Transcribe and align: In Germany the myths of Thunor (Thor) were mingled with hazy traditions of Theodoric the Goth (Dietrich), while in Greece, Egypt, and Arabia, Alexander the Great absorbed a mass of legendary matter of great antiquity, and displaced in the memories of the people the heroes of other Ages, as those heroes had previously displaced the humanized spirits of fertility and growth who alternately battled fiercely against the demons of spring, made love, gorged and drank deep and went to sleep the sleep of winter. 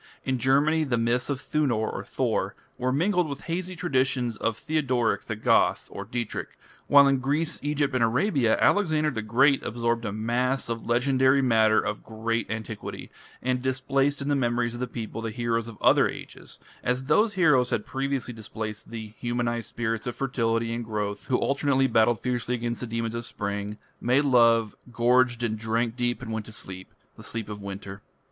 In 0.25 0.39
Germany 0.39 0.83
the 0.83 0.97
myths 0.97 1.29
of 1.29 1.39
Thunor 1.39 2.03
(Thor) 2.07 2.55
were 2.79 2.91
mingled 2.91 3.29
with 3.29 3.41
hazy 3.41 3.75
traditions 3.75 4.35
of 4.35 4.57
Theodoric 4.57 5.25
the 5.25 5.35
Goth 5.35 5.91
(Dietrich), 6.09 6.57
while 6.87 7.07
in 7.07 7.19
Greece, 7.19 7.59
Egypt, 7.61 7.93
and 7.93 8.03
Arabia, 8.03 8.57
Alexander 8.59 9.11
the 9.11 9.21
Great 9.21 9.61
absorbed 9.61 10.03
a 10.03 10.11
mass 10.11 10.69
of 10.69 10.87
legendary 10.87 11.43
matter 11.43 11.79
of 11.79 12.01
great 12.01 12.49
antiquity, 12.49 13.11
and 13.43 13.61
displaced 13.61 14.23
in 14.23 14.27
the 14.27 14.35
memories 14.35 14.73
of 14.73 14.79
the 14.79 14.87
people 14.87 15.21
the 15.21 15.29
heroes 15.29 15.67
of 15.67 15.77
other 15.79 16.09
Ages, 16.09 16.57
as 16.83 17.03
those 17.03 17.33
heroes 17.33 17.69
had 17.69 17.85
previously 17.85 18.33
displaced 18.33 18.89
the 18.89 19.13
humanized 19.19 19.69
spirits 19.69 20.07
of 20.07 20.15
fertility 20.15 20.73
and 20.73 20.83
growth 20.83 21.27
who 21.27 21.37
alternately 21.37 21.85
battled 21.85 22.21
fiercely 22.21 22.55
against 22.55 22.81
the 22.81 22.87
demons 22.87 23.13
of 23.13 23.23
spring, 23.23 23.77
made 24.01 24.25
love, 24.25 24.75
gorged 24.91 25.43
and 25.43 25.59
drank 25.59 25.95
deep 25.95 26.23
and 26.23 26.33
went 26.33 26.47
to 26.47 26.51
sleep 26.51 26.91
the 27.17 27.23
sleep 27.23 27.47
of 27.49 27.61
winter. 27.61 28.01